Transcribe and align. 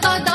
todo. 0.00 0.33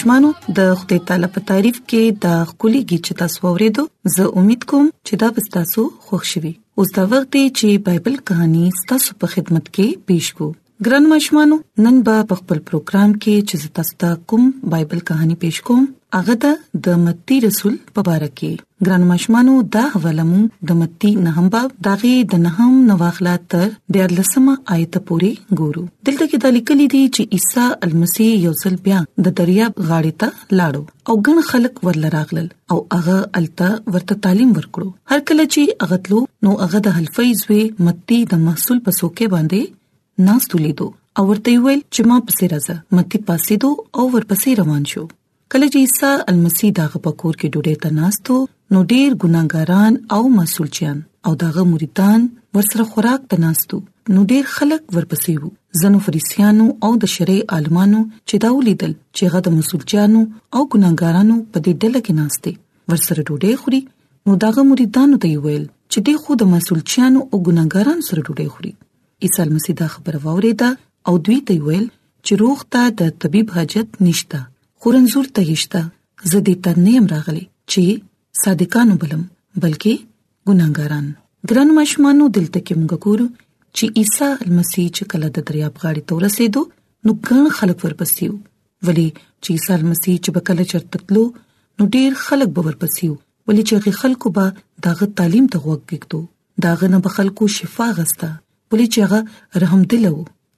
ماشمانو 0.00 0.28
د 0.58 0.60
خدای 0.80 1.00
تعالی 1.08 1.28
په 1.34 1.40
تعریف 1.50 1.76
کې 1.90 2.02
د 2.24 2.36
خولي 2.50 2.78
کې 2.88 2.98
چې 3.06 3.12
تاسو 3.20 3.38
ورېدو 3.54 3.82
زه 4.14 4.24
امید 4.42 4.62
کوم 4.70 4.86
چې 5.06 5.14
دا 5.22 5.28
به 5.38 5.50
تاسو 5.56 5.82
خوښ 6.04 6.22
شي 6.30 6.52
اوس 6.78 6.90
دا 6.98 7.04
وخت 7.10 7.28
دی 7.36 7.42
چې 7.58 7.68
بایبل 7.88 8.14
کہانی 8.30 8.64
تاسو 8.92 9.10
په 9.20 9.26
خدمت 9.34 9.64
کې 9.74 9.86
پیښ 10.10 10.24
کوم 10.38 10.52
ګران 10.86 11.04
مشمانو 11.08 11.56
نن 11.84 11.96
به 12.04 12.20
په 12.28 12.36
خپل 12.40 12.60
پروګرام 12.68 13.10
کې 13.24 13.32
چې 13.48 13.70
تاسو 13.78 13.96
ته 14.02 14.16
کوم 14.32 14.44
بایبل 14.74 15.00
کہانی 15.08 15.34
پېښ 15.42 15.56
کوم 15.66 15.80
هغه 16.18 16.52
د 16.86 17.00
متی 17.02 17.36
رسول 17.44 17.72
په 17.98 18.04
اړه 18.14 18.28
کې 18.36 18.84
ګران 18.86 19.02
مشمانو 19.10 19.56
دا 19.74 19.82
ولمو 20.06 20.38
د 20.70 20.78
متی 20.78 21.10
نهم 21.26 21.50
باب 21.56 21.74
دغه 21.88 22.12
د 22.34 22.40
نهم 22.46 22.78
نواخلا 22.92 23.34
تر 23.56 23.66
د 23.98 24.14
لسمه 24.18 24.54
آیت 24.76 24.96
پورې 25.10 25.58
ګورو 25.60 25.84
دلته 26.10 26.26
کې 26.30 26.42
د 26.46 26.56
لیکلي 26.58 26.86
دي 26.94 27.00
چې 27.08 27.36
عیسی 27.38 27.64
المسی 27.90 28.28
یو 28.46 28.52
ځل 28.62 28.78
بیا 28.88 29.00
د 29.28 29.34
دریاب 29.42 29.74
غاړې 29.88 30.14
ته 30.22 30.60
لاړو 30.60 30.86
او 31.10 31.18
ګن 31.28 31.46
خلک 31.50 31.82
ورل 31.90 32.06
راغلل 32.16 32.46
او 32.70 32.78
هغه 32.96 33.18
التا 33.42 33.68
ورته 33.74 34.18
تعلیم 34.28 34.56
ورکړو 34.60 34.88
هر 35.12 35.26
کله 35.32 35.46
چې 35.50 35.76
هغه 35.84 36.00
تلو 36.08 36.24
نو 36.48 36.56
هغه 36.64 36.82
د 36.88 36.98
حلفیز 37.00 37.44
وی 37.52 37.60
متی 37.90 38.20
د 38.34 38.42
محصول 38.48 38.82
پسوکې 38.88 39.34
باندې 39.36 39.70
ناس 40.24 40.44
تولیدو 40.52 40.86
او 41.20 41.22
ورته 41.28 41.52
ویل 41.64 41.82
چې 41.94 42.00
ما 42.08 42.16
پسې 42.30 42.44
راځه 42.52 42.74
متی 42.96 43.18
پاسې 43.28 43.54
دو 43.62 43.68
او 44.00 44.02
ورپسې 44.14 44.50
روان 44.60 44.82
شو 44.90 45.04
کله 45.52 45.66
چې 45.72 45.78
عیسی 45.84 46.10
المسی 46.32 46.68
دغه 46.80 46.98
پکور 47.06 47.34
کې 47.40 47.52
ډوډۍ 47.54 47.74
تناستو 47.84 48.36
نو 48.76 48.82
ډیر 48.92 49.08
ګناګاران 49.22 49.92
او 50.14 50.22
مسولچیان 50.38 50.98
او 51.30 51.32
دغه 51.44 51.64
مریدان 51.72 52.26
ورسره 52.58 52.86
خوراک 52.92 53.20
تناستو 53.32 53.78
نو 54.18 54.26
ډیر 54.34 54.44
خلک 54.56 54.82
ورپسې 54.96 55.32
وو 55.46 55.80
زنو 55.84 56.02
فریسیانو 56.10 56.66
او 56.88 56.92
د 57.06 57.12
شریع 57.16 57.38
عالمانو 57.60 58.02
چې 58.28 58.44
دا 58.46 58.50
ولیدل 58.58 58.92
چې 59.16 59.24
هغه 59.32 59.40
د 59.48 59.56
مسولچیانو 59.60 60.20
او 60.54 60.62
ګناګارانو 60.74 61.38
په 61.52 61.58
دې 61.70 61.80
ډله 61.82 62.00
کې 62.04 62.20
ناشته 62.20 62.94
ورسره 62.94 63.18
ډوډۍ 63.24 63.64
خوري 63.64 63.82
نو 64.28 64.38
دغه 64.46 64.68
مریدانو 64.74 65.22
ته 65.26 65.34
ویل 65.48 65.66
چې 65.92 65.98
دوی 66.04 66.16
خو 66.24 66.38
د 66.46 66.52
مسولچیانو 66.54 67.26
او 67.26 67.36
ګناګارانو 67.48 68.08
سره 68.12 68.24
ډوډۍ 68.28 68.48
خوري 68.60 68.74
عیسی 69.24 69.48
مسیح 69.54 69.74
دا 69.80 69.86
خبر 69.94 70.14
واوریدا 70.24 70.68
او 71.10 71.14
دوی 71.26 71.38
ته 71.48 71.54
ویل 71.66 71.84
چې 72.26 72.32
روح 72.42 72.58
ته 72.76 72.82
د 73.00 73.10
طبيب 73.24 73.48
حاجت 73.56 73.90
نشته 74.06 74.38
خورنزور 74.84 75.26
ته 75.38 75.44
هیڅ 75.48 75.76
زه 76.30 76.38
دې 76.46 76.54
ته 76.66 76.84
نیم 76.86 77.08
راغلي 77.14 77.44
چې 77.74 78.40
صادقانو 78.44 78.94
بلم 79.04 79.22
بلکې 79.64 79.94
ګناګاران 80.48 81.06
ګران 81.50 81.68
مشمانو 81.80 82.30
دلته 82.38 82.62
کې 82.66 82.74
موږ 82.82 83.04
ګورو 83.04 83.26
چې 83.78 84.02
عیسی 84.02 84.30
مسیح 84.60 84.88
چې 84.96 85.10
کله 85.14 85.28
د 85.38 85.46
دریاب 85.50 85.74
غاړې 85.82 86.02
ته 86.08 86.12
ورسېدو 86.18 86.62
نو 87.04 87.10
ګڼ 87.28 87.56
خلک 87.60 87.84
ورپسیو 87.88 88.34
ولی 88.88 89.08
چې 89.22 89.56
عیسی 89.56 89.90
مسیح 89.94 90.16
چې 90.24 90.30
بکله 90.38 90.68
چرتلو 90.74 91.26
نو 91.78 91.90
ډیر 91.98 92.10
خلک 92.26 92.56
به 92.60 92.66
ورپسیو 92.70 93.14
ولی 93.50 93.66
چې 93.70 94.00
خلکو 94.02 94.34
به 94.40 94.60
داغه 94.88 95.10
تعلیم 95.22 95.52
ته 95.56 95.66
وګکتو 95.70 96.26
داغه 96.68 96.94
نه 96.96 97.04
به 97.08 97.18
خلکو 97.20 97.50
شفا 97.58 97.92
غستا 98.00 98.36
پلی 98.70 98.86
چې 98.94 99.00
هغه 99.08 99.62
رحم 99.62 99.80
دلو 99.92 100.12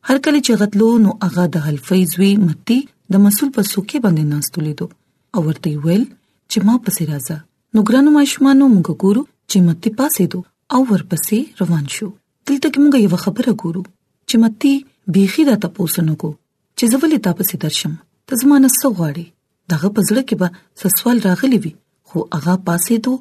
هر 0.08 0.18
کله 0.24 0.38
چې 0.46 0.52
غتلو 0.62 0.88
نو 1.04 1.10
هغه 1.24 1.44
د 1.54 1.62
حلفیزوی 1.66 2.30
متی 2.48 2.76
د 3.14 3.22
مسول 3.26 3.48
په 3.58 3.62
سوکې 3.72 3.98
باندې 4.04 4.24
ناستولې 4.32 4.72
دو 4.78 4.86
او 5.34 5.40
ورته 5.46 5.70
ویل 5.84 6.04
چې 6.50 6.58
ما 6.68 6.74
پسې 6.84 7.02
راځه 7.12 7.38
نو 7.78 7.84
ګرانو 7.88 8.10
ماشمانو 8.18 8.64
موږ 8.74 8.88
ګورو 9.06 9.22
چې 9.50 9.56
متی 9.68 9.90
پاسې 10.00 10.24
دو 10.32 10.40
او 10.76 10.80
ورپسې 10.92 11.38
روان 11.64 11.84
شو 11.96 12.08
دلته 12.50 12.72
موږ 12.82 12.94
یو 13.04 13.20
خبره 13.24 13.52
ګورو 13.62 13.82
چې 14.28 14.36
متی 14.44 14.74
بیخی 15.14 15.44
را 15.52 15.56
تاسو 15.64 16.06
کو 16.24 16.30
چې 16.34 16.94
زولې 16.94 17.26
تاسو 17.28 17.62
درشم 17.66 17.94
ته 18.30 18.40
زمانه 18.44 18.70
سو 18.80 18.92
غواړي 18.98 19.26
دغه 19.74 19.94
پزړه 19.98 20.28
کې 20.28 20.40
به 20.44 20.84
سسوال 20.84 21.24
راغلی 21.30 21.62
وي 21.66 21.72
خو 22.08 22.26
هغه 22.38 22.60
پاسې 22.70 23.10
دو 23.10 23.14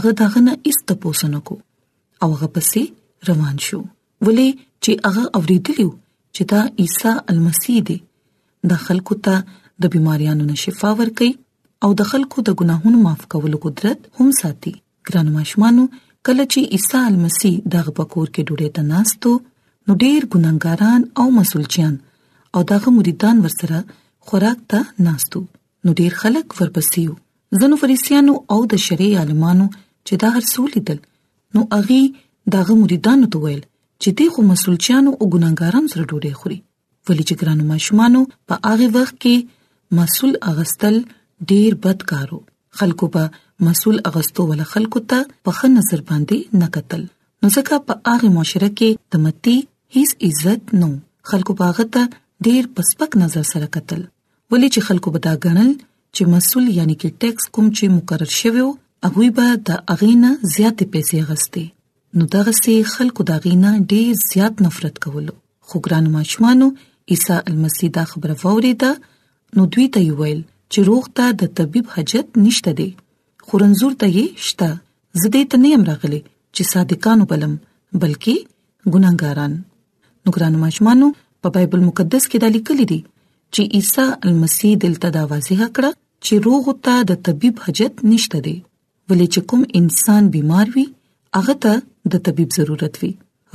هغه 0.00 0.16
دغه 0.26 0.44
نه 0.50 0.56
ایست 0.68 1.00
تاسو 1.06 1.44
کو 1.48 1.62
او 2.24 2.30
هغه 2.36 2.54
پسې 2.58 3.28
روان 3.32 3.66
شو 3.70 3.82
ولې 4.26 4.48
چې 4.82 4.92
هغه 5.04 5.24
اوریدلی 5.40 5.86
چې 6.34 6.42
دا 6.52 6.62
عیسی 6.84 7.12
المسیح 7.34 7.78
دی 7.90 7.96
د 8.72 8.82
خلکو 8.86 9.14
ته 9.28 9.36
د 9.84 9.94
بيماريانو 9.94 10.44
نه 10.50 10.56
شفا 10.64 10.90
ورکي 11.00 11.30
او 11.86 11.90
د 12.00 12.10
خلکو 12.10 12.38
د 12.48 12.58
ګناهونو 12.62 12.98
معاف 13.06 13.22
کولو 13.34 13.58
قدرت 13.66 13.98
هم 14.20 14.28
ساتي 14.40 14.72
ګران 15.10 15.26
ماشمانو 15.38 15.84
کله 16.26 16.44
چې 16.52 16.60
عیسی 16.76 17.00
المسیح 17.12 17.54
دغه 17.74 17.90
پکور 18.00 18.28
کې 18.34 18.42
ډوډۍ 18.48 18.68
ته 18.76 18.82
ناستو 18.92 19.32
نو 19.86 19.92
ډېر 20.02 20.20
ګناګاران 20.34 21.00
او 21.18 21.26
مسولچیان 21.38 21.94
او 22.54 22.60
دغه 22.74 22.88
مریدان 22.98 23.36
ورسره 23.46 23.78
خوراک 24.30 24.58
ته 24.74 24.80
ناستو 25.08 25.40
نو 25.84 25.90
ډېر 26.00 26.12
خلک 26.22 26.46
ورپسیو 26.60 27.12
ځنو 27.60 27.74
فریسیانو 27.82 28.34
او 28.56 28.60
د 28.74 28.84
شریع 28.88 29.12
عالمانو 29.24 29.66
چې 30.06 30.14
دا 30.24 30.28
هر 30.38 30.44
څه 30.52 30.72
لیدل 30.74 30.98
نو 31.54 31.60
اغي 31.78 32.00
دغه 32.58 32.78
مریدانو 32.84 33.32
ته 33.34 33.38
ویل 33.46 33.60
چې 34.04 34.08
دوی 34.18 34.26
خو 34.34 34.40
مسولچانو 34.52 35.10
او 35.20 35.24
ګناګارانو 35.34 35.92
سره 35.94 36.04
ډوډۍ 36.10 36.32
خوري 36.42 36.58
ولی 37.08 37.24
چې 37.28 37.34
ګرانو 37.40 37.64
ماشومانو 37.72 38.20
په 38.46 38.54
هغه 38.68 38.88
وخت 38.96 39.14
کې 39.22 39.36
مسول 39.98 40.32
اغستل 40.50 40.96
ډیر 41.50 41.72
بد 41.86 41.98
کارو 42.12 42.38
خلکو 42.80 43.04
په 43.16 43.24
مسول 43.66 43.96
اغستو 44.10 44.40
ول 44.50 44.62
خلکو 44.72 44.98
ته 45.10 45.18
په 45.48 45.56
خن 45.58 45.70
نظر 45.78 46.00
باندې 46.10 46.36
نه 46.62 46.66
قتل 46.76 47.02
نو 47.40 47.46
ځکه 47.56 47.74
په 47.90 47.94
هغه 48.12 48.30
معاشره 48.36 48.68
کې 48.74 49.02
تمتی 49.16 49.56
هیڅ 49.96 50.10
عزت 50.28 50.62
نو 50.84 50.88
خلکو 51.32 51.56
باغ 51.62 51.78
ته 51.96 52.48
ډیر 52.48 52.70
پسپک 52.78 53.10
نظر 53.24 53.44
سره 53.52 53.68
قتل 53.78 54.00
ولی 54.54 54.68
چې 54.74 54.80
خلکو 54.88 55.12
بدا 55.18 55.32
غنل 55.44 55.70
چې 56.16 56.32
مسول 56.36 56.72
یعنی 56.78 56.94
کې 57.02 57.20
ټیکس 57.24 57.52
کوم 57.58 57.66
چې 57.76 57.94
مقرر 57.98 58.30
شوی 58.40 58.64
او 58.68 58.70
هغه 59.08 59.30
به 59.40 59.60
د 59.72 59.84
اغینا 59.96 60.32
زیاتې 60.32 60.90
پیسې 60.94 61.30
غسته 61.32 61.66
نو 62.18 62.24
دغه 62.26 62.52
سي 62.64 62.72
خلکو 62.90 63.22
دا 63.28 63.36
غینا 63.44 63.70
ډېر 63.90 64.12
زیات 64.30 64.54
نفرت 64.64 64.96
کولو 65.04 65.32
خو 65.70 65.80
ګران 65.86 66.06
ماشومانو 66.14 66.66
عیسی 67.14 67.32
المسیح 67.50 67.90
دا 67.96 68.02
خبره 68.12 68.34
ووریده 68.44 68.88
نو 69.58 69.66
دوی 69.74 69.84
ته 69.96 70.16
ویل 70.20 70.38
چې 70.72 70.78
روغ 70.88 71.04
ته 71.20 71.28
د 71.42 71.52
طبيب 71.60 71.92
حاجت 71.96 72.40
نشته 72.46 72.72
دی 72.80 72.86
خورنزور 73.52 73.94
ته 74.00 74.08
یې 74.14 74.42
شته 74.48 74.70
زده 75.24 75.42
ته 75.52 75.60
نه 75.62 75.72
امرغلي 75.78 76.20
چې 76.54 76.68
صادقانو 76.72 77.28
بلم 77.32 77.52
بلکې 77.96 78.42
ګناګاران 78.94 79.54
نو 80.24 80.34
ګران 80.38 80.58
ماشومانو 80.64 81.10
په 81.44 81.54
بایبل 81.58 81.86
مقدس 81.90 82.26
کې 82.32 82.46
دا 82.46 82.54
لیکل 82.56 82.82
دي 82.94 82.98
چې 83.04 83.68
عیسی 83.78 84.08
المسیح 84.30 84.74
دلته 84.86 85.12
دا 85.18 85.22
واضح 85.34 85.62
کړ 85.76 85.94
چې 86.26 86.44
روغ 86.48 86.74
ته 86.88 87.06
د 87.12 87.22
طبيب 87.30 87.62
حاجت 87.68 88.04
نشته 88.12 88.42
دی 88.48 88.56
ولې 89.12 89.36
چې 89.36 89.48
کوم 89.52 89.62
انسان 89.82 90.34
بیمار 90.38 90.74
وي 90.78 90.86
هغه 91.38 91.58
ته 91.66 91.80
د 92.12 92.22
طبيب 92.26 92.48
ضرورت 92.58 92.94
وي 93.02 93.10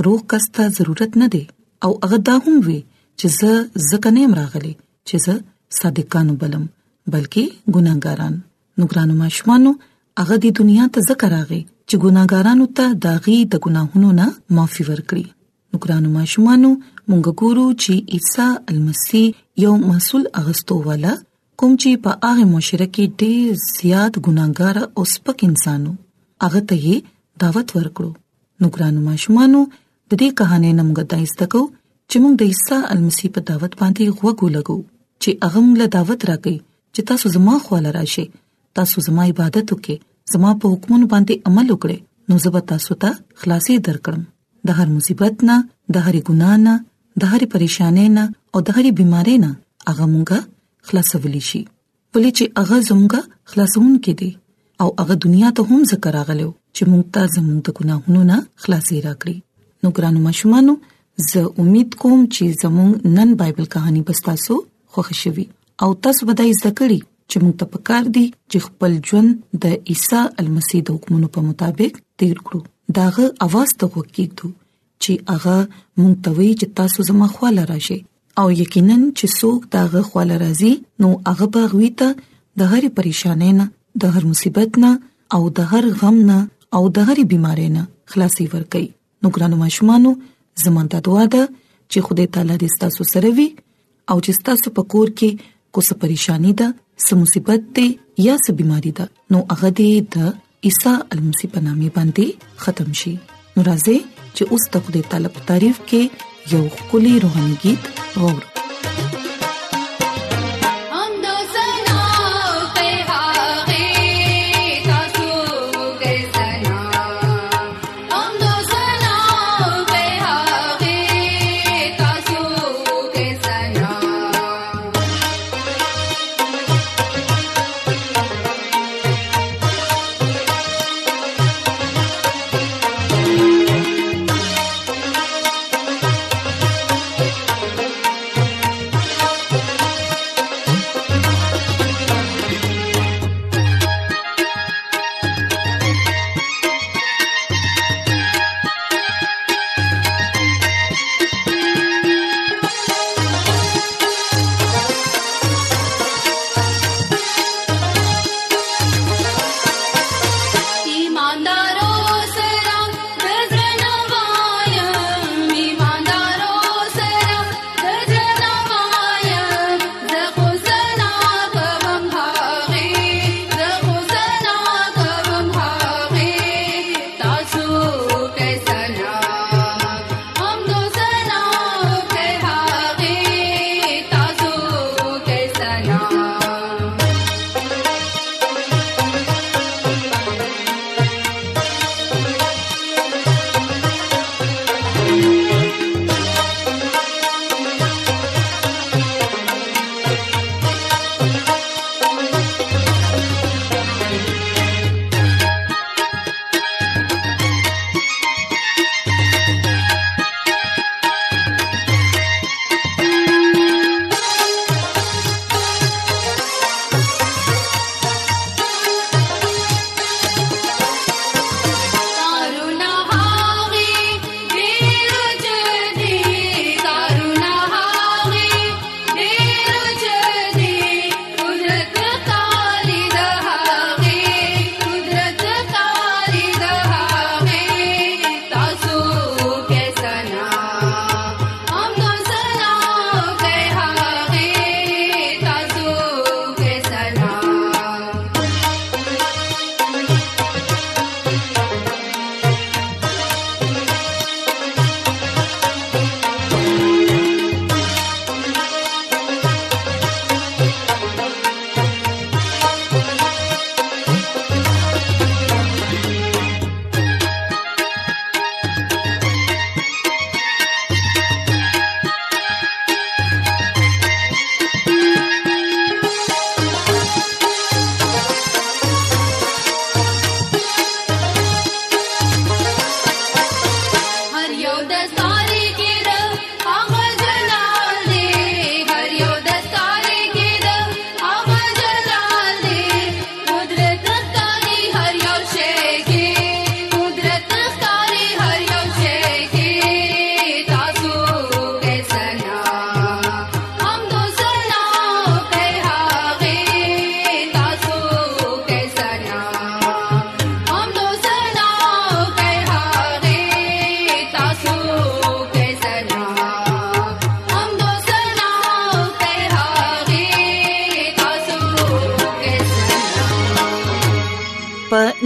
روغ 0.05 0.19
کس 0.31 0.45
ته 0.57 0.63
ضرورت 0.77 1.11
نه 1.23 1.27
دی 1.35 1.43
او 1.87 1.91
هغه 2.05 2.17
دا 2.29 2.35
هم 2.47 2.55
وي 2.67 2.79
چې 3.19 3.27
زه 3.39 3.51
زکه 3.89 4.09
نیم 4.17 4.31
راغلي 4.41 4.73
چې 5.07 5.15
زه 5.25 5.33
صادقانو 5.79 6.33
بلم 6.41 6.63
بلکې 7.13 7.43
ګناګاران 7.73 8.35
نو 8.77 8.83
ګرانو 8.91 9.13
ماشمانو 9.23 9.71
هغه 10.23 10.35
د 10.45 10.55
دنیا 10.59 10.85
ته 10.97 11.05
ذکر 11.09 11.29
راغی 11.35 11.61
چې 11.87 11.95
ګناګارانو 12.03 12.65
ته 12.77 12.85
داغي 13.07 13.37
د 13.55 13.63
ګناهونو 13.65 14.09
نه 14.19 14.27
معافي 14.59 14.83
ورکړي 14.89 15.25
نو 15.71 15.75
ګرانو 15.83 16.09
ماشمانو 16.17 16.69
مونږ 17.09 17.25
ګورو 17.43 17.65
چې 17.81 17.93
عیسی 18.13 18.47
المسی 18.73 19.23
یو 19.63 19.73
مسول 19.89 20.23
اغستو 20.43 20.75
والا 20.89 21.13
کوم 21.63 21.71
چې 21.81 21.91
په 22.05 22.11
هغه 22.31 22.45
مشرکی 22.55 23.05
ډیر 23.23 23.47
زیات 23.69 24.13
ګناګار 24.27 24.75
او 24.95 25.01
سپک 25.15 25.37
انسانو 25.49 25.91
هغه 26.47 26.59
ته 26.71 26.95
دعوت 27.43 27.69
ورکړو 27.77 28.09
نو 28.61 28.67
ګرانو 28.75 29.01
ماشومانو 29.09 29.61
د 29.69 30.11
دې 30.21 30.27
کہانی 30.41 30.71
نمګه 30.79 31.03
دا 31.13 31.17
ایستکو 31.23 31.61
چې 32.09 32.15
موږ 32.23 32.33
د 32.37 32.43
عیسی 32.51 32.77
المسی 32.93 33.27
په 33.37 33.45
دعوت 33.49 33.73
باندې 33.81 34.13
غوږو 34.17 34.47
لګو 34.55 34.77
چې 35.21 35.29
هغه 35.45 35.59
موږ 35.65 35.75
له 35.81 35.87
دعوت 35.95 36.21
راکړي 36.29 36.57
چې 36.93 37.01
تاسو 37.11 37.25
زما 37.35 37.55
خواله 37.65 37.89
راشي 37.97 38.25
تاسو 38.79 38.97
زما 39.07 39.23
عبادت 39.33 39.67
وکړي 39.75 39.97
زما 40.35 40.49
په 40.63 40.73
حکمونو 40.75 41.05
باندې 41.15 41.41
عمل 41.51 41.67
وکړي 41.73 41.97
نو 42.31 42.43
زه 42.47 42.55
به 42.55 42.61
تاسو 42.71 42.97
ته 43.05 43.11
خلاصې 43.41 43.73
درکړم 43.87 44.23
د 44.69 44.81
هر 44.81 44.87
مصیبت 44.97 45.33
نه 45.49 45.57
د 45.97 46.09
هر 46.09 46.15
ګنا 46.27 46.51
نه 46.67 46.73
د 47.23 47.35
هر 47.35 47.41
پریشانې 47.53 48.05
نه 48.17 48.23
او 48.57 48.65
د 48.69 48.79
هر 48.79 48.85
بيمارې 48.99 49.35
نه 49.47 49.51
هغه 49.93 50.05
موږ 50.13 50.29
خلاصولی 50.89 51.43
شي 51.51 51.61
ولې 52.13 52.31
چې 52.37 52.45
هغه 52.59 52.77
زموږ 52.89 53.13
خلاصون 53.53 53.93
کې 54.03 54.13
دي 54.19 54.31
او 54.83 54.87
هغه 55.01 55.13
دنیا 55.25 55.49
ته 55.59 55.71
هم 55.71 55.83
ذکر 55.93 56.13
راغلو 56.19 56.49
چې 56.75 56.83
مونږ 56.91 57.03
ته 57.15 57.23
زموږ 57.35 57.59
د 57.65 57.69
ګناهونو 57.79 58.21
نه 58.31 58.37
خلاصي 58.65 58.97
راکړي 59.07 59.37
نو 59.83 59.87
ګرانو 59.97 60.19
مشمانو 60.29 60.73
زه 61.29 61.41
امید 61.63 61.89
کوم 62.03 62.21
چې 62.35 62.43
زموږ 62.63 62.91
نن 63.17 63.29
بایبل 63.41 63.65
کہانی 63.75 64.01
بستاسو 64.09 64.53
خوښ 64.95 65.07
شوي 65.23 65.45
او 65.85 65.89
تاسو 66.07 66.21
به 66.29 66.33
دا 66.41 66.45
ذکرې 66.63 66.99
چې 67.29 67.37
موږ 67.43 67.53
ته 67.59 67.65
پکار 67.75 68.03
دي 68.17 68.25
چې 68.51 68.57
خپل 68.65 68.91
ژوند 69.09 69.29
د 69.65 69.93
عیسی 69.93 70.21
المسیح 70.43 70.79
د 70.89 70.97
حکمونو 70.97 71.27
په 71.37 71.45
مطابق 71.51 71.93
تیر 72.23 72.35
کړو 72.45 72.59
داغه 72.97 73.25
اواز 73.47 73.69
ته 73.83 73.91
وکیږو 73.97 74.49
چې 75.01 75.11
هغه 75.33 75.57
موږ 75.99 76.13
ته 76.27 76.39
وی 76.39 76.49
چې 76.59 76.67
تاسو 76.81 77.07
زما 77.11 77.27
خواله 77.37 77.63
راشي 77.71 77.99
او 78.43 78.45
یقینا 78.61 78.95
چې 79.17 79.27
څوک 79.39 79.59
داغه 79.77 80.01
خواله 80.09 80.35
راځي 80.43 80.73
نو 81.03 81.09
هغه 81.31 81.45
به 81.57 81.63
غوي 81.73 81.89
ته 82.03 82.09
د 82.61 82.73
هر 82.73 82.83
پریشانې 82.99 83.51
نه 83.61 83.65
د 84.03 84.15
هر 84.15 84.23
مصیبت 84.31 84.79
نه 84.83 84.91
او 85.37 85.41
د 85.59 85.67
هر 85.73 85.87
غم 86.01 86.17
نه 86.31 86.39
او 86.75 86.83
دغه 86.97 87.15
بیماری 87.31 87.67
نه 87.77 87.83
خلاصي 88.13 88.45
ورکړي 88.53 88.87
نو 89.23 89.27
ګرانو 89.35 89.57
ماشومانو 89.65 90.11
زمونږه 90.63 90.99
دعا 91.07 91.25
ده 91.35 91.43
چې 91.91 91.97
خدای 92.07 92.25
تعالی 92.37 92.57
دې 92.61 92.69
تاسو 92.85 93.03
سره 93.13 93.29
وي 93.37 93.47
او 94.09 94.17
چې 94.25 94.31
تاسو 94.49 94.67
په 94.79 94.83
کور 94.95 95.07
کې 95.19 95.29
کوڅه 95.77 95.93
پریشانی 96.01 96.51
ده 96.59 96.67
سمصيبت 97.07 97.61
ده 97.79 97.85
یا 98.27 98.35
څه 98.45 98.51
بیماری 98.59 98.91
ده 98.99 99.05
نو 99.35 99.41
هغه 99.53 99.69
دې 99.79 99.91
د 100.13 100.15
عیسی 100.69 100.93
المسی 101.15 101.47
په 101.55 101.59
نامه 101.69 101.89
باندې 101.97 102.27
ختم 102.65 102.89
شي 103.03 103.13
نو 103.55 103.59
راځي 103.69 103.97
چې 104.35 104.43
اوس 104.51 104.63
د 104.75 104.85
خدای 104.87 105.03
تعالی 105.15 105.29
په 105.39 105.49
تعریف 105.49 105.75
کې 105.89 106.01
یو 106.57 106.61
خولي 106.85 107.15
روحاني 107.27 107.55
गीत 107.65 107.81
اورو 108.17 108.39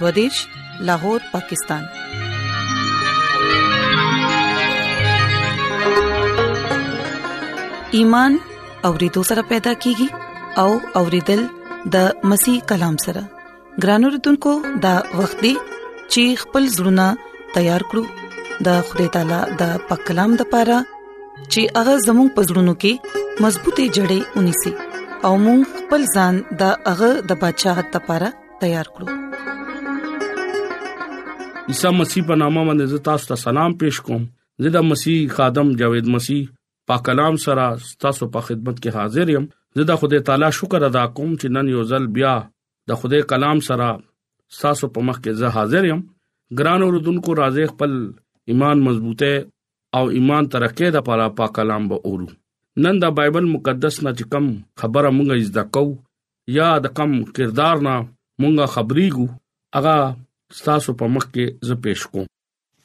دوادش 0.00 0.36
لاهور 0.88 1.20
پاکستان 1.32 1.82
ایمان 7.98 8.32
اورېدو 8.88 9.22
سره 9.30 9.42
پیدا 9.52 9.72
کیږي 9.84 10.08
او 10.64 10.68
اورېدل 11.02 11.42
د 11.96 12.26
مسیح 12.32 12.58
کلام 12.72 12.96
سره 13.06 13.22
ګرانو 13.84 14.08
رتونکو 14.16 14.52
د 14.86 15.18
وختي 15.22 15.52
چې 16.12 16.22
خپل 16.42 16.62
زړونه 16.76 17.06
تیار 17.58 17.82
کړو 17.90 18.04
د 18.68 18.82
خدای 18.90 19.08
تعالی 19.18 19.40
د 19.62 19.76
پاک 19.90 20.00
کلام 20.10 20.30
د 20.40 20.50
پاره 20.54 20.78
چې 21.52 21.60
هغه 21.76 21.94
زموږ 22.08 22.28
پزړونو 22.38 22.74
کې 22.84 23.40
مضبوطې 23.44 23.84
جړې 23.96 24.18
ونی 24.34 24.54
سي 24.64 24.72
او 25.28 25.32
موږ 25.46 25.60
خپل 25.84 26.00
ځان 26.16 26.34
د 26.64 26.74
هغه 26.90 27.10
د 27.32 27.40
بچاغت 27.44 27.88
لپاره 27.98 28.28
تیار 28.64 28.86
کړو 28.98 29.16
عیسی 31.72 31.88
مسیح 32.00 32.22
په 32.26 32.34
نامه 32.40 32.62
باندې 32.66 33.06
تاسو 33.06 33.26
ته 33.28 33.36
سلام 33.42 33.72
پېښ 33.78 34.04
کوم 34.08 34.24
زه 34.64 34.70
د 34.74 34.82
مسیح 34.88 35.22
خادم 35.36 35.70
جاوید 35.80 36.08
مسیح 36.14 36.42
پاک 36.90 37.00
کلام 37.08 37.38
سره 37.44 37.62
تاسو 38.04 38.26
په 38.36 38.42
خدمت 38.48 38.76
کې 38.82 38.98
حاضر 38.98 39.30
یم 39.34 39.46
زه 39.78 39.86
د 39.88 39.96
خدای 40.02 40.20
تعالی 40.28 40.50
شکر 40.58 40.84
ادا 40.90 41.00
کوم 41.16 41.32
چې 41.40 41.56
نن 41.56 41.70
یو 41.72 41.80
ځل 41.92 42.04
بیا 42.18 42.34
د 42.92 43.00
خدای 43.00 43.22
کلام 43.32 43.62
سره 43.70 43.88
تاسو 44.60 44.88
په 44.98 45.06
مخ 45.08 45.18
کې 45.18 45.40
زه 45.40 45.50
حاضر 45.56 45.88
یم 45.90 46.04
ګران 46.60 46.84
اوردونکو 46.88 47.36
راځي 47.40 47.72
خپل 47.72 47.96
ایمان 48.54 48.84
مضبوطه 48.90 49.32
او 50.00 50.02
ایمان 50.20 50.50
ترقه 50.54 50.90
د 50.98 50.98
لپاره 51.00 51.26
پاک 51.40 51.54
کلام 51.60 51.88
به 51.94 52.12
اورو 52.12 52.28
نن 52.86 53.00
د 53.06 53.16
بایبل 53.18 53.48
مقدس 53.56 53.98
نه 54.08 54.14
کوم 54.36 54.46
خبره 54.84 55.12
مونږه 55.18 55.50
زده 55.50 55.66
کو 55.78 55.82
یا 56.60 56.68
د 56.86 56.94
کوم 57.00 57.18
کردار 57.40 57.84
نه 57.88 57.96
مونږه 58.06 58.72
خبريګو 58.76 59.26
اغه 59.82 59.98
تاسو 60.66 60.90
په 61.00 61.06
مخ 61.14 61.24
کې 61.34 61.44
زه 61.66 61.74
پېښ 61.84 62.00
کوم 62.12 62.26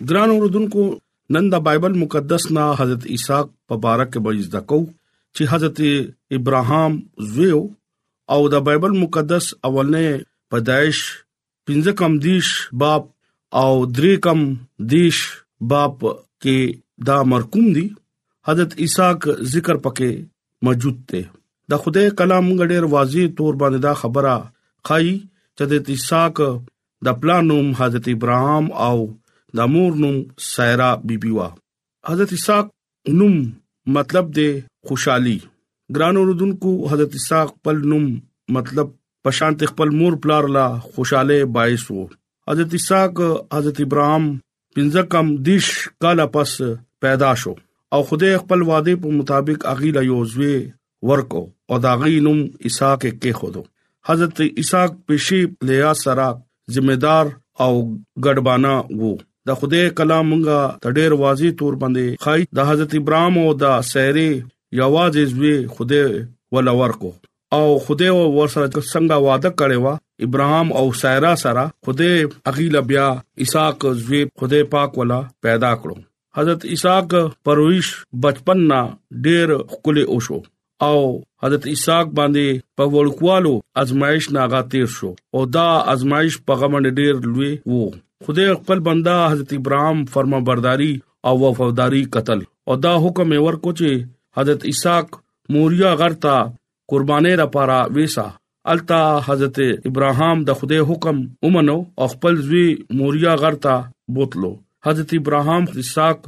ګران 0.09 0.29
اوردونکو 0.35 0.83
نن 1.35 1.45
دا 1.53 1.59
بایبل 1.67 1.93
مقدس 2.03 2.43
نا 2.57 2.65
حضرت 2.79 3.03
عیسی 3.13 3.39
مبارک 3.71 4.11
به 4.25 4.31
زده 4.47 4.61
کو 4.71 4.79
چې 5.35 5.43
حضرت 5.51 5.77
ابراهام 6.37 6.91
زویو 7.33 7.61
او 8.35 8.39
دا 8.53 8.59
بایبل 8.67 8.93
مقدس 9.03 9.45
اولنې 9.69 10.09
پیدائش 10.51 10.97
پنځه 11.65 11.91
کم 12.01 12.11
دیش 12.27 12.47
باپ 12.83 13.03
او 13.61 13.71
درې 13.97 14.13
کم 14.27 14.39
دیش 14.95 15.17
باپ 15.73 15.95
کې 16.41 16.57
دا 17.11 17.17
مرقوم 17.33 17.67
دي 17.79 17.85
حضرت 18.49 18.71
عیسی 18.81 19.09
ذکر 19.53 19.75
پکې 19.85 20.09
موجود 20.67 20.97
ته 21.11 21.21
دا 21.73 21.77
خدای 21.83 22.09
کلام 22.19 22.45
غډېر 22.59 22.83
واضح 22.95 23.23
تور 23.37 23.53
باندې 23.61 23.79
دا 23.87 23.93
خبره 24.01 24.35
خای 24.89 25.09
چې 25.57 25.63
د 25.71 25.91
عیسی 25.95 26.21
د 27.05 27.07
پلان 27.21 27.43
نوم 27.51 27.67
حضرت 27.79 28.05
ابراهام 28.15 28.65
او 28.87 28.97
د 29.59 29.69
مور 29.75 29.91
نوم 30.03 30.17
سایرا 30.53 30.89
بیبي 31.11 31.31
وا 31.37 31.47
حضرت 32.09 32.31
اسحاق 32.37 32.65
نوم 33.21 33.37
مطلب 33.95 34.25
د 34.37 34.59
خوشحالي 34.89 35.37
ګران 35.97 36.15
اوردونکو 36.19 36.71
حضرت 36.91 37.11
اسحاق 37.19 37.49
پل 37.67 37.77
نوم 37.93 38.05
مطلب 38.57 38.87
پشانت 39.27 39.59
خپل 39.71 39.89
مور 40.01 40.13
پلار 40.25 40.43
لا 40.57 40.67
خوشاله 40.93 41.37
باعث 41.55 41.83
وو 41.95 42.03
حضرت 42.51 42.71
اسحاق 42.79 43.15
حضرت 43.57 43.77
ابراهام 43.85 44.23
پنځه 44.77 45.01
کم 45.15 45.25
دیش 45.49 45.65
کاله 46.05 46.25
پس 46.37 46.51
پیدا 47.07 47.33
شو 47.45 47.53
او 47.97 48.01
خدای 48.11 48.37
خپل 48.43 48.59
وعده 48.69 48.95
په 49.07 49.15
مطابق 49.23 49.65
اغي 49.73 49.91
لا 49.97 50.03
یوزوي 50.11 50.53
ورکو 51.09 51.41
او 51.73 51.79
دا 51.87 51.93
غي 52.05 52.13
نوم 52.29 52.41
اسحاق 52.71 53.03
کې 53.05 53.39
خودو 53.43 53.65
حضرت 54.11 54.41
اسحاق 54.63 54.91
پېشي 55.11 55.41
لیا 55.71 55.91
سره 56.05 56.29
ذمہدار 56.75 57.25
او 57.63 57.71
ګډبانا 58.25 58.75
وو 59.01 59.11
د 59.49 59.57
خدای 59.61 59.85
کلام 59.99 60.25
مونږه 60.31 60.59
تډیر 60.85 61.09
واضح 61.23 61.49
تور 61.61 61.73
باندې 61.81 62.05
خای 62.25 62.39
د 62.59 62.69
حضرت 62.69 62.91
ابراهام 62.99 63.33
او 63.43 63.49
د 63.63 63.81
سحری 63.91 64.29
یواز 64.81 65.15
زوی 65.33 65.55
خدای 65.77 66.07
ولا 66.57 66.73
ورکو 66.81 67.11
او 67.55 67.65
خدای 67.87 68.11
ورسره 68.37 68.65
څنګه 68.93 69.15
وعده 69.25 69.49
کړی 69.59 69.77
و 69.83 69.87
ابراهام 70.29 70.67
او 70.81 70.85
سایرا 71.01 71.33
سره 71.43 71.63
خدای 71.87 72.13
اغیلا 72.53 72.81
بیا 72.91 73.07
اسحاق 73.45 73.79
زوی 74.05 74.21
خدای 74.41 74.63
پاک 74.77 74.91
ولا 75.03 75.19
پیدا 75.47 75.71
کړو 75.81 75.95
حضرت 76.39 76.61
اسحاق 76.77 77.09
پرويش 77.47 77.87
بچپن 78.25 78.59
نا 78.73 78.81
ډېر 79.25 79.47
خپل 79.77 79.95
او 80.15 80.19
شو 80.29 80.39
او 80.85 80.97
حضرت 81.43 81.65
عیساق 81.71 82.07
باندې 82.19 82.61
په 82.79 82.83
ورکوالو 82.95 83.53
ازمایش 83.81 84.25
ناغا 84.37 84.61
تیر 84.71 84.87
شو 84.95 85.09
او 85.35 85.39
دا 85.57 85.65
ازمایش 85.93 86.33
پیغمبر 86.51 86.83
ډیر 86.99 87.13
لوی 87.31 87.49
وو 87.73 87.81
خدای 88.27 88.49
خپل 88.61 88.77
بندا 88.87 89.13
حضرت 89.33 89.49
ابراهام 89.59 89.97
فرمانبرداري 90.15 90.89
او 91.29 91.33
وفاداری 91.45 92.01
قتل 92.17 92.39
او 92.67 92.73
دا 92.87 92.93
حکم 93.05 93.29
ورکو 93.45 93.71
چې 93.79 93.89
حضرت 94.39 94.61
عیساق 94.73 95.07
موریا 95.53 95.91
غرتا 96.03 96.35
قربانې 96.91 97.33
را 97.41 97.47
پاره 97.59 97.79
ویسا 97.97 98.25
التا 98.75 99.01
حضرت 99.29 99.59
ابراهام 99.91 100.43
د 100.51 100.57
خدای 100.61 100.81
حکم 100.91 101.21
ومنو 101.47 101.77
او 102.03 102.13
خپل 102.15 102.33
ځوی 102.49 102.67
موریا 102.99 103.33
غرتا 103.43 103.75
بوتلو 104.17 104.51
حضرت 104.85 105.13
ابراهام 105.23 105.63
عیساق 105.81 106.19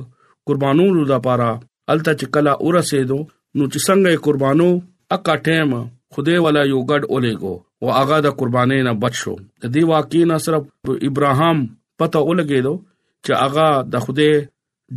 قربانولو 0.50 1.04
دا 1.14 1.20
پاره 1.30 1.52
التا 1.94 2.12
چې 2.20 2.26
کلا 2.38 2.54
اورسېدو 2.64 3.20
نو 3.58 3.64
چې 3.74 3.80
څنګه 3.88 4.12
قربانو 4.26 4.68
اکا 5.16 5.36
ټیم 5.48 5.72
خدای 6.16 6.38
والا 6.46 6.62
یو 6.74 6.80
ګډ 6.92 7.04
اولېګو 7.14 7.56
او 7.82 7.88
هغه 7.98 8.18
د 8.26 8.36
قربانې 8.40 8.80
نه 8.88 8.94
بچو 9.04 9.34
د 9.62 9.64
دې 9.74 9.84
واقعي 9.94 10.24
نه 10.32 10.38
صرف 10.46 10.64
ابراهام 11.10 11.58
پته 12.00 12.20
ولګېدو 12.30 12.76
چې 13.24 13.32
هغه 13.42 13.68
د 13.94 14.06
خدای 14.06 14.32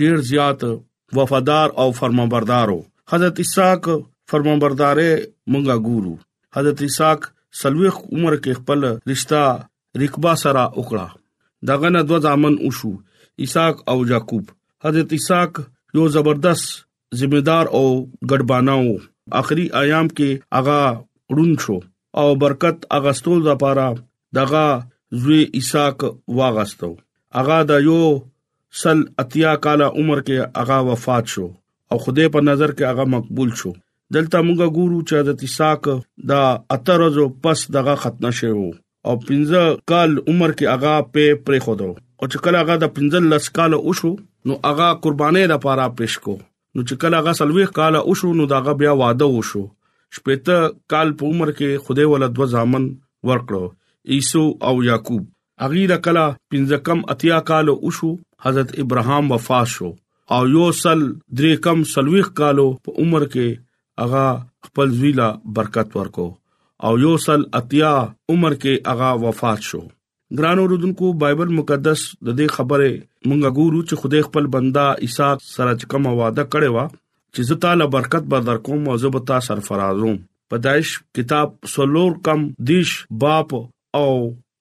ډیر 0.03 0.14
زیات 0.31 0.61
وفادار 1.19 1.69
او 1.83 1.87
فرمانبردار 1.99 2.69
وو 2.75 2.81
حضرت 3.14 3.37
اسحاق 3.45 3.83
فرمانبردارې 4.31 5.11
مونږه 5.53 5.77
ګورو 5.88 6.14
حضرت 6.57 6.79
اسحاق 6.88 7.21
سلوخ 7.62 7.95
عمر 8.14 8.35
کې 8.42 8.53
خپل 8.62 8.81
رشتہ 9.12 9.42
رکبا 10.05 10.33
سره 10.47 10.62
وکړه 10.79 11.07
داغه 11.69 11.88
نه 11.97 12.01
دوه 12.09 12.19
ځامن 12.29 12.55
وشو 12.66 12.90
اسحاق 13.45 13.77
او 13.92 13.99
یعقوب 14.14 14.45
حضرت 14.88 15.09
اسحاق 15.21 15.53
یو 15.97 16.09
زبردست 16.16 16.75
ذمہدار 17.19 17.66
او 17.77 17.85
ګډباناو 18.31 18.92
اخري 19.40 19.66
ایام 19.81 20.09
کې 20.16 20.29
اغا 20.59 20.83
رون 21.37 21.53
شو 21.64 21.77
او 22.21 22.27
برکت 22.42 22.79
اغستول 22.99 23.38
د 23.45 23.51
پاره 23.62 23.87
دغه 24.38 24.64
زوی 25.23 25.42
عیساک 25.59 25.99
واغستو 26.38 26.90
اغا 27.40 27.59
د 27.71 27.83
یو 27.88 27.99
سل 28.83 28.99
اتیا 29.23 29.53
کاله 29.66 29.87
عمر 30.01 30.19
کې 30.29 30.38
اغا 30.62 30.79
وفات 30.88 31.25
شو 31.35 31.47
او 31.90 31.97
خدای 32.05 32.29
په 32.37 32.40
نظر 32.49 32.71
کې 32.77 32.85
اغا 32.92 33.05
مقبول 33.16 33.51
شو 33.62 33.71
دلته 34.14 34.38
موږ 34.47 34.59
ګورو 34.79 34.99
چې 35.09 35.14
حضرت 35.21 35.38
عیساک 35.49 35.81
دا 36.33 36.40
اترزو 36.79 37.27
پس 37.47 37.59
دغه 37.79 37.95
ختنه 38.07 38.31
شوی 38.40 38.66
او 39.07 39.14
15 39.31 39.79
کال 39.92 40.11
عمر 40.29 40.51
کې 40.59 40.66
اغا 40.77 40.95
په 41.14 41.25
پرې 41.45 41.59
خودو 41.69 41.90
او 42.21 42.25
چې 42.33 42.38
کله 42.47 42.59
اغا 42.66 42.75
د 42.85 42.92
15 43.01 43.33
لس 43.37 43.49
کال 43.61 43.73
او 43.81 43.92
شو 44.01 44.12
نو 44.51 44.55
اغا 44.73 44.88
قربانې 45.05 45.42
لپاره 45.55 45.87
پېښ 45.99 46.14
کو 46.27 46.35
نو 46.77 46.83
چې 46.89 47.01
کله 47.03 47.19
هغه 47.21 47.33
سلويخ 47.37 47.71
کال 47.77 47.97
او 47.99 48.15
شو 48.21 48.31
نو 48.39 48.45
داغه 48.53 48.73
بیا 48.81 48.91
واده 49.03 49.29
وشو 49.35 49.61
شپته 50.17 50.57
کال 50.95 51.12
په 51.21 51.31
عمر 51.35 51.53
کې 51.53 51.87
خوده 51.87 52.05
ول 52.11 52.27
دو 52.39 52.49
ځامن 52.55 52.89
ورکړو 53.31 53.61
عیسو 54.17 54.43
او 54.71 54.75
یاکوب 54.89 55.23
اغي 55.69 55.85
د 55.93 56.01
کله 56.09 56.25
پنځه 56.55 56.81
کم 56.89 57.01
اتیا 57.15 57.39
کال 57.53 57.73
او 57.75 57.95
شو 58.01 58.11
حضرت 58.49 58.75
ابراهام 58.85 59.33
وفات 59.35 59.73
شو 59.77 59.91
او 60.39 60.43
یو 60.57 60.67
سل 60.83 61.07
درې 61.09 61.65
کم 61.69 61.85
سلويخ 61.95 62.31
کال 62.43 62.62
په 62.89 62.97
عمر 63.05 63.27
کې 63.31 63.62
اغا 64.07 64.27
خپل 64.69 64.95
زویلا 65.01 65.31
برکت 65.61 65.97
ورکو 66.01 66.29
او 66.89 66.95
یو 67.07 67.17
سل 67.29 67.51
اتیا 67.62 67.95
عمر 68.35 68.62
کې 68.65 68.95
اغا 68.97 69.12
وفات 69.27 69.71
شو 69.71 69.87
ګران 70.39 70.59
اوردونکو 70.61 71.07
بایبل 71.21 71.51
مقدس 71.59 72.01
د 72.29 72.37
دې 72.39 72.47
خبره 72.55 72.87
مونږ 73.29 73.43
ګورو 73.59 73.81
چې 73.89 73.95
خدای 74.05 74.23
خپل 74.29 74.45
بندا 74.55 74.87
عیسی 75.09 75.27
سره 75.55 75.73
کوم 75.93 76.05
وعده 76.09 76.45
کړی 76.53 76.71
و 76.73 76.79
چې 77.35 77.41
زه 77.51 77.55
تعالی 77.65 77.87
برکت 77.95 78.23
به 78.35 78.39
در 78.47 78.59
کوم 78.69 78.81
او 78.93 78.97
زه 79.03 79.09
به 79.17 79.21
تاسو 79.29 79.47
سرفرازوم 79.49 80.17
پدایش 80.55 80.89
کتاب 81.19 81.49
سلور 81.75 82.12
کم 82.31 82.41
دیش 82.71 82.91
باپ 83.27 83.51
او 84.01 84.09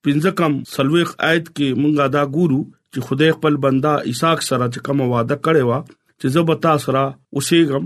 پنځه 0.04 0.32
کم 0.43 0.54
سلوخ 0.75 1.10
آیت 1.30 1.45
کې 1.56 1.67
مونږه 1.82 2.06
دا 2.17 2.23
ګورو 2.36 2.62
چې 2.91 2.99
خدای 3.10 3.32
خپل 3.39 3.54
بندا 3.65 3.93
عیسی 4.13 4.34
سره 4.49 4.65
کوم 4.89 4.99
وعده 5.06 5.36
کړی 5.45 5.63
و 5.71 5.82
چې 6.19 6.28
زه 6.38 6.41
به 6.51 6.56
تاسو 6.67 6.89
را 6.99 7.04
اوسېګم 7.38 7.84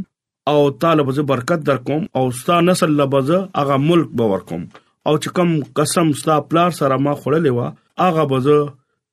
او 0.51 0.59
تعالی 0.83 1.03
به 1.13 1.23
برکت 1.33 1.59
در 1.71 1.79
کوم 1.89 2.03
او 2.21 2.27
ستاسو 2.43 2.65
نسل 2.69 2.91
لبزه 3.01 3.37
هغه 3.59 3.75
ملک 3.87 4.09
به 4.17 4.25
ور 4.35 4.43
کوم 4.53 4.63
او 5.07 5.15
چې 5.23 5.29
کوم 5.35 5.51
قسم 5.79 6.07
ستا 6.21 6.35
پلار 6.51 6.69
سره 6.79 6.95
ما 7.05 7.13
خړلې 7.21 7.51
و 7.57 7.59
هغه 8.05 8.23
به 8.31 8.39
زه 8.47 8.57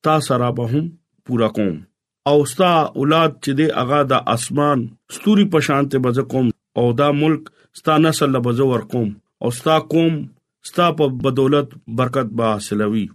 تا 0.07 0.15
سره 0.29 0.49
به 0.57 0.65
هم 0.71 0.85
پورا 1.29 1.47
کوم 1.59 1.75
او 2.31 2.35
ستا 2.53 2.71
اولاد 2.99 3.31
چې 3.43 3.51
دی 3.59 3.65
هغه 3.81 3.99
د 4.13 4.25
اسمان 4.35 4.79
ستوري 5.17 5.45
په 5.53 5.59
شان 5.67 5.89
ته 5.93 5.97
به 6.07 6.11
کوم 6.33 6.47
او 6.81 6.85
دا 7.03 7.07
ملک 7.21 7.41
ستا 7.79 7.95
نسل 8.07 8.29
له 8.37 8.41
بزو 8.47 8.67
ور 8.71 8.83
کوم 8.95 9.07
او 9.45 9.49
ستا 9.61 9.75
قوم 9.93 10.13
ستا 10.71 10.85
په 10.99 11.13
بدولت 11.23 11.77
برکت 12.01 12.27
به 12.41 12.45
حاصلوي 12.53 13.05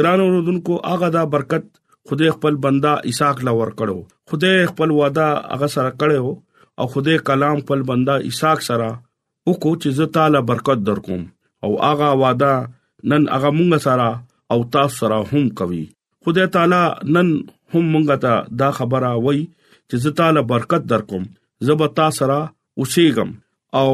ګران 0.00 0.20
اوردونکو 0.26 0.74
هغه 0.92 1.08
دا 1.18 1.24
برکت 1.36 1.66
خدای 2.10 2.30
خپل 2.36 2.54
بندا 2.64 2.92
اسحاق 3.10 3.38
لا 3.48 3.52
ور 3.60 3.70
کړو 3.82 3.98
خدای 4.30 4.64
خپل 4.72 4.90
وعده 5.00 5.26
هغه 5.52 5.66
سره 5.76 5.90
کړو 6.00 6.34
او 6.82 6.86
خدای 6.96 7.18
کلام 7.28 7.56
خپل 7.64 7.82
بندا 7.92 8.14
اسحاق 8.30 8.60
سره 8.70 8.90
وکړو 8.92 9.78
چې 9.82 9.88
زه 10.00 10.12
تعالی 10.16 10.42
برکت 10.52 10.82
درکوم 10.88 11.22
او 11.64 11.82
هغه 11.86 12.08
وعده 12.20 12.52
نن 13.10 13.22
هغه 13.34 13.50
مونږ 13.56 13.74
سره 13.86 14.10
او 14.52 14.58
تاسو 14.76 14.96
سره 15.00 15.18
هم 15.32 15.44
کوي 15.58 15.84
خدای 16.24 16.46
تعالی 16.56 16.82
نن 17.14 17.28
هم 17.74 17.84
مونږ 17.92 18.06
ته 18.24 18.34
دا 18.62 18.68
خبره 18.78 19.10
وای 19.26 19.40
چې 19.88 19.96
زه 20.06 20.10
تعالی 20.22 20.42
برکت 20.54 20.82
درکوم 20.92 21.24
زبتا 21.68 22.06
سره 22.18 22.38
اوسېګم 22.80 23.30
او 23.80 23.88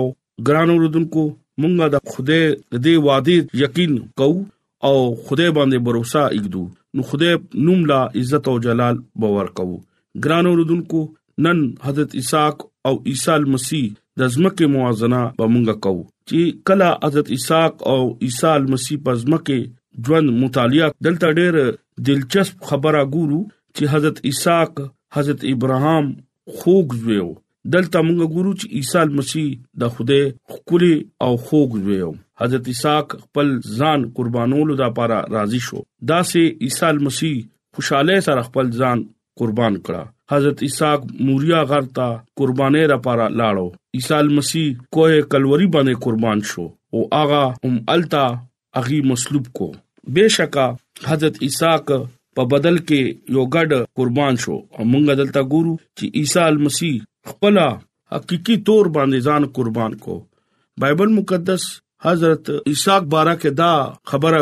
ګران 0.48 0.68
اوردونکو 0.74 1.24
مونږه 1.60 1.86
د 1.94 1.96
خدای 2.14 2.42
د 2.72 2.74
دې 2.84 2.94
وعده 3.06 3.36
یقین 3.64 3.92
کوو 4.18 4.38
او 4.86 4.94
خدای 5.26 5.50
باندې 5.56 5.78
باور 5.86 5.96
وسایګو 6.02 6.64
نو 6.94 7.00
خدای 7.12 7.32
نوم 7.68 7.80
لا 7.90 8.00
عزت 8.18 8.44
او 8.50 8.58
جلال 8.66 8.96
باور 9.22 9.46
کوو 9.60 9.76
ګران 10.26 10.44
اوردونکو 10.50 11.00
نن 11.46 11.58
حضرت 11.86 12.10
اساق 12.20 12.56
او 12.88 12.94
عیسی 13.10 13.34
مسیح 13.54 13.84
د 14.20 14.26
ځمکې 14.34 14.64
موازنه 14.76 15.20
به 15.40 15.44
مونږ 15.52 15.68
کوو 15.84 16.04
چې 16.28 16.40
کله 16.66 16.88
حضرت 17.06 17.28
اسحاق 17.36 17.74
او 17.92 18.00
عیسی 18.28 18.56
مسیح 18.74 18.96
په 19.08 19.12
ځمکې 19.22 19.58
ژوند 20.06 20.28
مطالعه 20.44 20.86
دلته 21.08 21.26
ډېر 21.38 21.54
دلچسپ 22.08 22.56
خبره 22.70 23.02
ګورو 23.14 23.40
چې 23.76 23.82
حضرت 23.94 24.16
اسحاق 24.32 24.72
حضرت 25.18 25.40
ابراهام 25.52 26.06
خوګ 26.56 26.86
زویو 27.02 27.28
دلته 27.76 27.98
موږ 28.06 28.20
ګورو 28.34 28.52
چې 28.60 28.66
عیسی 28.80 29.08
مسیح 29.18 29.48
د 29.84 29.94
خوده 29.96 30.20
خولي 30.56 30.92
او 31.26 31.32
خوګ 31.46 31.70
زویو 31.86 32.10
حضرت 32.44 32.64
اسحاق 32.76 33.08
خپل 33.24 33.48
ځان 33.78 34.00
قربانولو 34.20 34.72
د 34.82 34.94
لپاره 34.94 35.18
راضي 35.38 35.60
شو 35.70 35.78
دا 36.12 36.18
سه 36.34 36.42
عیسی 36.66 36.94
مسیح 37.08 37.34
خوشاله 37.76 38.14
سره 38.30 38.40
خپل 38.52 38.66
ځان 38.82 38.98
قربان 39.40 39.74
کړ 39.86 39.96
حضرت 40.30 40.62
اسحاق 40.68 41.04
موریا 41.28 41.60
غر 41.72 41.86
ته 41.98 42.08
قربانې 42.40 42.82
را 42.92 42.96
پاره 43.06 43.26
لاړو 43.38 43.66
عیسی 43.98 44.26
مسیح 44.38 44.66
کوه 44.96 45.20
کلوری 45.34 45.68
باندې 45.74 46.02
قربان 46.06 46.42
شو 46.50 46.66
او 46.94 47.04
اغا 47.20 47.42
ام 47.68 47.78
التا 47.94 48.24
اغي 48.80 49.00
مصلوب 49.12 49.46
کو 49.58 49.70
بشکا 50.18 50.66
حضرت 51.12 51.40
اسحاق 51.48 51.92
په 52.38 52.46
بدل 52.54 52.76
کې 52.82 53.38
یو 53.38 53.46
ګډ 53.54 53.80
قربان 54.00 54.40
شو 54.46 54.58
مونږ 54.60 55.18
دلته 55.22 55.46
ګورو 55.54 55.76
چې 56.00 56.10
عیسی 56.20 56.62
مسیح 56.68 57.00
خپل 57.32 57.62
حقيقي 58.16 58.58
تور 58.70 58.92
باندې 58.98 59.26
ځان 59.28 59.52
قربان 59.60 59.96
کو 60.08 60.18
بایبل 60.84 61.16
مقدس 61.20 61.70
حضرت 62.02 62.50
اسحاق 62.66 63.02
بارک 63.12 63.42
دا 63.58 63.72
خبره 64.10 64.40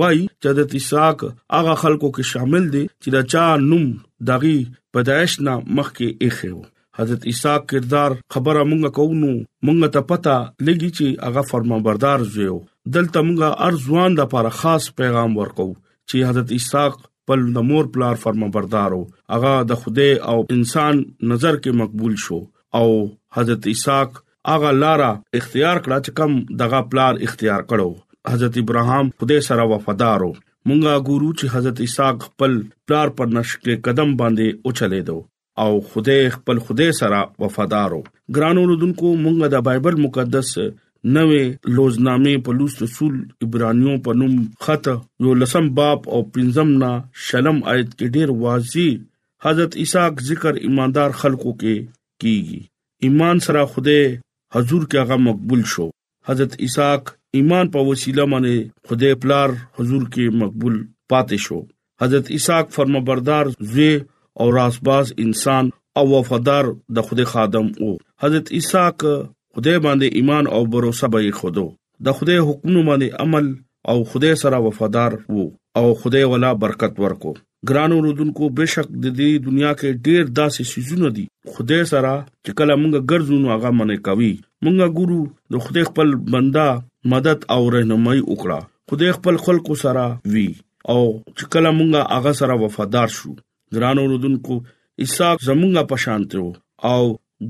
وای 0.00 0.18
چې 0.40 0.46
حضرت 0.50 0.70
اسحاق 0.80 1.18
هغه 1.56 1.74
خلکو 1.82 2.08
کې 2.14 2.22
شامل 2.34 2.64
دي 2.74 2.82
چې 3.02 3.08
دا 3.14 3.22
چا 3.34 3.44
نوم 3.70 3.86
دغي 4.30 4.56
پیدائش 4.96 5.32
نه 5.46 5.54
مخکې 5.76 6.08
اخیو 6.26 6.58
حضرت 6.98 7.22
اسحاق 7.32 7.62
کردار 7.72 8.10
خبره 8.36 8.62
مونږه 8.70 8.90
کوونو 9.00 9.32
مونږ 9.66 9.80
ته 9.96 10.00
پتا 10.12 10.36
لګی 10.66 10.90
چې 10.96 11.06
هغه 11.30 11.42
فرمانبردار 11.52 12.18
زیو 12.36 12.56
دلته 12.98 13.18
مونږه 13.26 13.62
ارزوان 13.70 14.18
د 14.20 14.26
لپاره 14.26 14.52
خاص 14.60 14.90
پیغام 15.02 15.36
ورکو 15.42 15.68
چې 16.08 16.28
حضرت 16.32 16.52
اسحاق 16.60 17.00
پل 17.30 17.46
د 17.58 17.68
مور 17.72 17.90
پلار 17.98 18.14
فرمانبردارو 18.28 19.02
هغه 19.36 19.54
د 19.72 19.80
خوده 19.82 20.08
او 20.34 20.38
انسان 20.58 21.04
نظر 21.34 21.60
کې 21.64 21.80
مقبول 21.84 22.22
شو 22.28 22.42
او 22.80 22.88
حضرت 23.40 23.68
اسحاق 23.74 24.24
اغه 24.52 24.68
لارا 24.74 25.08
اختیار 25.38 25.78
کړه 25.84 25.96
چې 26.04 26.12
کم 26.18 26.36
دغه 26.60 26.78
پلان 26.92 27.16
اختیار 27.26 27.62
کړو 27.70 27.88
حضرت 28.34 28.54
ابراهام 28.60 29.08
خدای 29.22 29.40
سره 29.46 29.64
وفادار 29.72 30.22
وو 30.26 30.36
مونږه 30.36 31.08
ګورو 31.08 31.28
چې 31.40 31.54
حضرت 31.54 31.80
اسحاق 31.86 32.22
خپل 32.28 32.54
پلان 32.88 33.10
پر 33.18 33.34
نشکله 33.38 33.74
قدم 33.88 34.14
باندې 34.20 34.62
اوچلې 34.62 35.06
دو 35.08 35.16
او 35.64 35.68
خدای 35.94 36.30
خپل 36.36 36.62
خدای 36.68 36.94
سره 37.00 37.18
وفادار 37.44 37.94
وو 37.96 38.06
ګرانو 38.38 38.62
رودونکو 38.70 39.10
مونږه 39.26 39.50
د 39.56 39.64
بایبل 39.68 39.98
مقدس 40.06 40.52
نوې 40.60 41.74
لوزنامې 41.74 42.44
په 42.46 42.58
لوس 42.60 42.76
رسول 42.84 43.18
عبرانیو 43.48 43.96
په 44.08 44.18
نوم 44.22 44.38
خط 44.68 44.88
یو 45.26 45.34
لسم 45.42 45.68
باب 45.82 46.08
او 46.14 46.22
پنځم 46.38 46.70
نا 46.84 46.90
شلم 47.26 47.58
آیت 47.74 47.92
کې 47.92 48.16
ډیر 48.16 48.32
واضح 48.46 49.04
حضرت 49.48 49.76
اسحاق 49.86 50.24
ذکر 50.32 50.62
ایماندار 50.68 51.18
خلکو 51.24 51.54
کې 51.58 51.92
کیږي 52.24 52.62
ایمان 53.08 53.44
سره 53.48 53.66
خوده 53.74 53.98
حضور 54.54 54.82
کې 54.90 54.98
هغه 55.02 55.16
مقبول 55.28 55.62
شو 55.72 55.86
حضرت 56.28 56.52
اسحاق 56.66 57.02
ایمان 57.38 57.66
په 57.74 57.78
وسیله 57.88 58.24
باندې 58.32 58.54
خدای 58.88 59.14
پلار 59.24 59.48
حضور 59.78 60.02
کې 60.12 60.24
مقبول 60.42 60.74
پاتې 61.12 61.36
شو 61.46 61.58
حضرت 62.04 62.26
اسحاق 62.38 62.66
فرمانبردار 62.76 63.46
زوی 63.72 63.90
او 64.40 64.46
راسباز 64.58 65.06
انسان 65.24 65.64
او 66.00 66.04
وفادار 66.14 66.64
د 66.98 67.08
خدای 67.08 67.26
خادم 67.32 67.66
وو 67.84 67.92
حضرت 68.24 68.46
اسحاق 68.60 68.98
خدای 69.54 69.78
باندې 69.86 70.08
ایمان 70.20 70.44
او 70.56 70.62
باور 70.74 70.84
سبا 71.02 71.20
یې 71.26 71.32
خودو 71.42 71.66
د 72.08 72.20
خدای 72.20 72.38
حکمونو 72.48 72.80
باندې 72.88 73.08
عمل 73.22 73.46
او 73.90 73.96
خدای 74.12 74.34
سره 74.44 74.56
وفادار 74.68 75.12
وو 75.36 75.44
او 75.80 75.86
خدای 76.04 76.24
ولا 76.32 76.50
برکت 76.64 76.94
ورکو 77.06 77.32
ګران 77.68 77.92
اوردونکو 77.92 78.44
بشک 78.58 78.86
د 78.88 79.04
دې 79.18 79.28
دنیا 79.46 79.70
کې 79.78 79.98
ډېر 80.08 80.24
داسې 80.38 80.64
سيزونه 80.72 81.08
دي 81.16 81.24
خدای 81.54 81.80
سره 81.92 82.12
چې 82.44 82.50
کله 82.60 82.74
مونږ 82.82 82.94
ګرځو 83.10 83.38
نو 83.44 83.52
هغه 83.54 83.70
منې 83.78 83.98
کوي 84.08 84.32
مونږه 84.64 84.86
ګورو 84.98 85.20
د 85.54 85.64
خدای 85.64 85.84
خپل 85.90 86.14
بندا 86.34 86.68
مدد 87.14 87.38
او 87.54 87.60
رهنمایي 87.76 88.22
وکړه 88.24 88.58
خدای 88.90 89.12
خپل 89.18 89.34
خلق 89.46 89.66
سره 89.82 90.06
وی 90.34 90.46
او 90.92 91.02
چې 91.36 91.44
کله 91.52 91.70
مونږه 91.78 92.02
هغه 92.14 92.32
سره 92.42 92.58
وفادار 92.64 93.08
شو 93.18 93.34
ګران 93.76 93.96
اوردونکو 94.04 94.54
عیسی 95.02 95.30
زمونږه 95.48 95.82
پشانته 95.92 96.94
او 96.94 97.02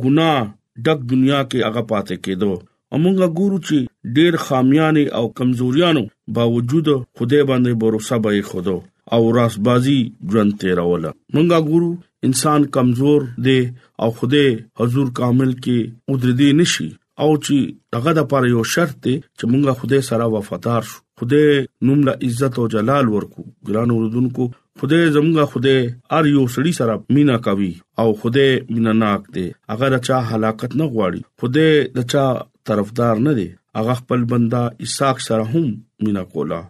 ګناه 0.03 0.41
ډک 0.85 0.99
دنیا 1.11 1.41
کې 1.51 1.69
هغه 1.69 1.89
پاتې 1.93 2.17
کېدو 2.25 2.53
امونګه 2.97 3.29
ګورو 3.39 3.59
چې 3.67 3.77
ډېر 4.17 4.33
خامیانې 4.47 5.05
او 5.19 5.25
کمزوریانو 5.41 6.05
باوجود 6.37 6.87
خدای 7.19 7.43
باندې 7.51 7.73
باور 7.81 8.01
سبا 8.09 8.31
یې 8.35 8.53
خدو 8.53 8.77
او 9.17 9.27
راسبازي 9.39 9.99
ژوند 10.33 10.53
تیروله 10.61 11.11
مونږه 11.35 11.59
ګورو 11.69 11.91
انسان 12.27 12.61
کمزور 12.77 13.21
دی 13.47 13.61
او 14.03 14.09
خوده 14.19 14.47
حضور 14.81 15.09
کامل 15.19 15.53
کې 15.65 16.15
ودردي 16.15 16.49
نشي 16.61 16.89
او 17.23 17.29
چې 17.45 17.57
دغه 17.95 18.11
د 18.19 18.27
پر 18.33 18.47
یو 18.55 18.63
شرط 18.75 18.97
دی 19.07 19.15
چې 19.39 19.45
مونږه 19.53 19.73
خوده 19.81 20.01
سره 20.09 20.25
وفادار 20.37 20.83
شو 20.91 20.99
خوده 21.21 21.45
نوم 21.89 22.01
له 22.09 22.15
عزت 22.29 22.59
او 22.63 22.67
جلال 22.75 23.07
ورکو 23.15 23.47
ګران 23.69 23.95
وردونکو 23.95 24.45
خوده 24.81 24.99
زمونږه 25.17 25.47
خوده 25.53 25.77
ار 26.19 26.31
یو 26.35 26.45
سړی 26.55 26.73
سره 26.81 27.01
مینا 27.19 27.39
کوي 27.47 27.73
او 28.03 28.07
خوده 28.21 28.47
مینا 28.75 28.97
ناک 29.03 29.23
دی 29.39 29.47
اگر 29.77 29.99
اچا 30.01 30.19
حلاکت 30.33 30.77
نه 30.81 30.91
غواړي 30.95 31.23
خوده 31.41 32.01
دچا 32.01 32.27
طرفدار 32.71 33.25
نه 33.29 33.37
دی 33.41 33.49
هغه 33.79 33.99
خپل 34.03 34.25
بندا 34.35 34.65
اساق 34.89 35.25
سره 35.29 35.51
هم 35.55 35.67
مینا 36.05 36.25
کولا 36.35 36.63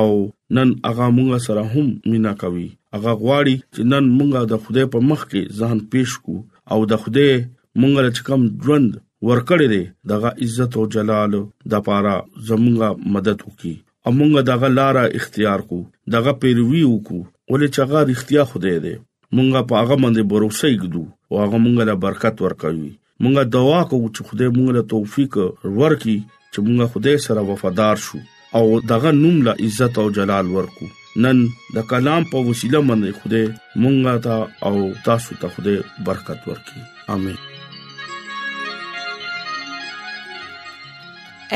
او 0.00 0.10
نن 0.56 0.68
هغه 0.88 1.06
مونږ 1.16 1.30
سره 1.46 1.62
هم 1.74 1.86
مینا 2.10 2.32
کوي 2.42 2.68
هغه 2.94 3.12
غواړي 3.22 3.56
چې 3.74 3.80
نن 3.92 4.04
مونږه 4.18 4.40
د 4.52 4.54
خدای 4.64 4.86
په 4.94 4.98
مخ 5.08 5.20
کې 5.30 5.42
ځان 5.58 5.78
پیښ 5.92 6.10
کو 6.24 6.36
او 6.72 6.78
د 6.90 6.92
خدای 7.02 7.32
مونږ 7.80 7.92
له 8.04 8.10
چکم 8.16 8.40
ژوند 8.64 8.90
ورکړې 9.28 9.66
دي 9.74 9.84
دغه 10.10 10.28
عزت 10.42 10.72
او 10.78 10.84
جلال 10.94 11.32
د 11.72 11.74
پاره 11.86 12.16
زمونږه 12.48 12.88
مدد 13.14 13.38
وکي 13.46 13.74
امونګه 14.08 14.40
دغه 14.50 14.68
لارې 14.78 15.04
اختیار 15.18 15.60
کو 15.68 15.78
دغه 16.14 16.30
پیروي 16.42 16.82
وکړو 16.88 17.20
ولې 17.50 17.68
چې 17.74 17.78
هغه 17.86 18.00
اختیار 18.14 18.46
خدای 18.52 18.76
دی 18.84 18.94
مونږه 19.36 19.60
په 19.68 19.74
هغه 19.82 19.96
باندې 20.02 20.22
باور 20.30 20.42
وسېګدو 20.46 21.02
او 21.30 21.34
هغه 21.44 21.56
مونږه 21.64 21.82
له 21.90 21.94
برکت 22.04 22.36
ورکوي 22.44 22.90
مونږه 23.22 23.42
دعا 23.56 23.80
کوو 23.90 24.12
چې 24.14 24.20
خدای 24.28 24.48
مونږ 24.56 24.68
له 24.76 24.82
توفیق 24.94 25.32
ورکړي 25.80 26.18
چې 26.52 26.58
مونږه 26.66 26.86
خدای 26.92 27.16
سره 27.26 27.40
وفادار 27.50 27.96
شو 28.06 28.18
او 28.58 28.80
دغه 28.80 29.10
نوم 29.12 29.42
لا 29.44 29.52
عزت 29.66 29.98
او 29.98 30.10
جلال 30.18 30.46
ورکو 30.56 30.86
نن 31.26 31.40
د 31.78 31.82
کلام 31.92 32.24
په 32.32 32.42
وسیله 32.50 32.80
باندې 32.90 33.20
خوده 33.22 33.82
مونږه 33.84 34.20
تا 34.26 34.68
او 34.68 34.90
تاسو 35.08 35.38
ته 35.42 35.48
خوده 35.56 36.04
برکت 36.10 36.40
ورکړي 36.52 36.86
امين 37.16 37.38